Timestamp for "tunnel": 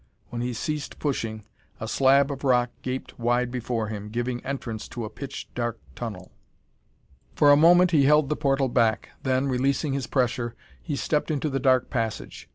5.93-6.31